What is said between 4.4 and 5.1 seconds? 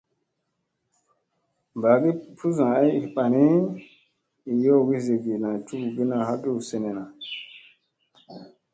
i yowgi